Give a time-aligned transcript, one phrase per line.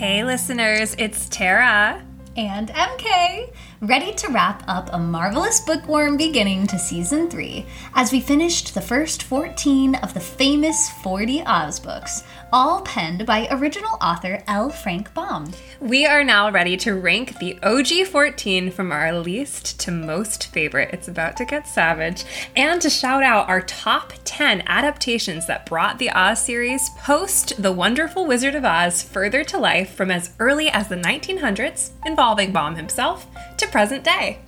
[0.00, 2.02] Hey, listeners, it's Tara.
[2.34, 7.64] And MK, ready to wrap up a marvelous bookworm beginning to season 3
[7.94, 13.48] as we finished the first 14 of the famous 40 Oz books, all penned by
[13.50, 14.68] original author L.
[14.68, 15.50] Frank Baum.
[15.80, 20.90] We are now ready to rank the OG 14 from our least to most favorite.
[20.92, 22.26] It's about to get savage.
[22.54, 27.72] And to shout out our top 10 adaptations that brought the Oz series post The
[27.72, 32.76] Wonderful Wizard of Oz further to life from as early as the 1900s, involving Baum
[32.76, 34.38] himself, to present day.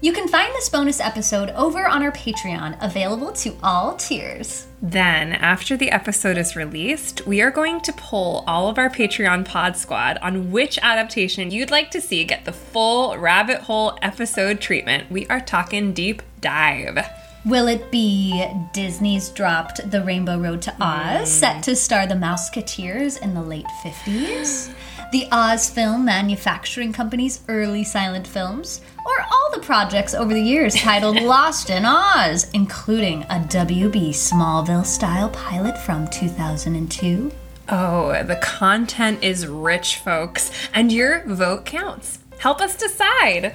[0.00, 4.68] You can find this bonus episode over on our Patreon, available to all tiers.
[4.80, 9.44] Then, after the episode is released, we are going to poll all of our Patreon
[9.44, 14.60] pod squad on which adaptation you'd like to see get the full rabbit hole episode
[14.60, 15.10] treatment.
[15.10, 17.04] We are talking deep dive.
[17.44, 21.62] Will it be Disney's dropped The Rainbow Road to Oz, set mm.
[21.62, 24.72] to star the Mouseketeers in the late 50s?
[25.10, 28.82] The Oz Film Manufacturing Company's early silent films?
[29.06, 34.84] Or all the projects over the years titled Lost in Oz, including a WB Smallville
[34.84, 37.32] style pilot from 2002?
[37.70, 42.18] Oh, the content is rich, folks, and your vote counts.
[42.38, 43.54] Help us decide.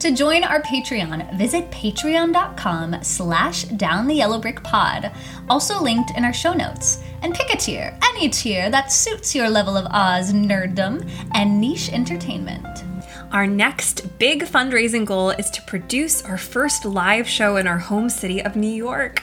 [0.00, 5.10] To join our Patreon, visit patreon.com slash down the yellow brick pod,
[5.48, 7.02] also linked in our show notes.
[7.22, 11.90] And pick a tier, any tier that suits your level of Oz nerddom and niche
[11.90, 12.84] entertainment.
[13.32, 18.10] Our next big fundraising goal is to produce our first live show in our home
[18.10, 19.22] city of New York.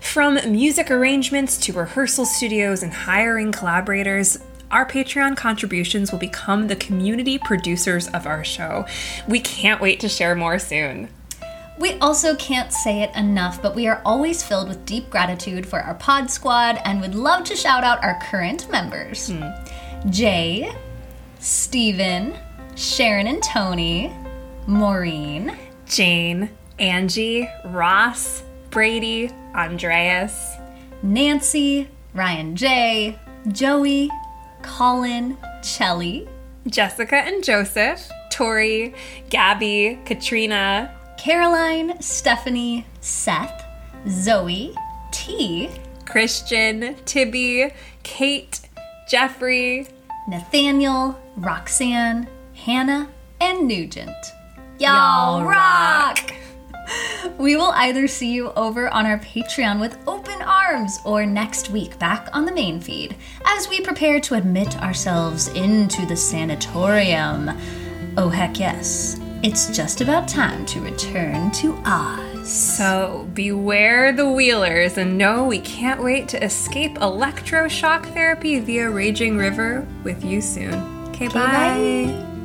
[0.00, 4.38] From music arrangements to rehearsal studios and hiring collaborators,
[4.70, 8.86] our Patreon contributions will become the community producers of our show.
[9.26, 11.08] We can't wait to share more soon.
[11.78, 15.80] We also can't say it enough, but we are always filled with deep gratitude for
[15.80, 20.10] our pod squad and would love to shout out our current members hmm.
[20.10, 20.70] Jay,
[21.38, 22.36] Steven,
[22.76, 24.12] Sharon and Tony,
[24.66, 30.56] Maureen, Jane, Angie, Ross, Brady, Andreas,
[31.02, 34.10] Nancy, Ryan J, Joey,
[34.62, 36.28] Colin, Chelly,
[36.66, 38.94] Jessica and Joseph, Tori,
[39.28, 43.64] Gabby, Katrina, Caroline, Stephanie, Seth,
[44.08, 44.74] Zoe,
[45.10, 45.70] T,
[46.06, 47.72] Christian, Tibby,
[48.02, 48.60] Kate,
[49.08, 49.86] Jeffrey,
[50.28, 53.08] Nathaniel, Roxanne, Hannah,
[53.40, 54.16] and Nugent.
[54.78, 56.32] Y'all rock!
[57.38, 59.98] We will either see you over on our Patreon with
[61.04, 66.06] or next week back on the main feed as we prepare to admit ourselves into
[66.06, 67.50] the sanatorium.
[68.16, 69.18] Oh, heck yes.
[69.42, 72.48] It's just about time to return to Oz.
[72.48, 79.36] So beware the wheelers and know we can't wait to escape electroshock therapy via Raging
[79.36, 80.74] River with you soon.
[81.08, 81.32] Okay, bye.
[81.34, 82.39] bye.